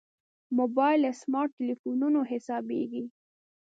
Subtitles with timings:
[0.57, 3.03] موبایل له سمارټ تلېفونه حسابېږي.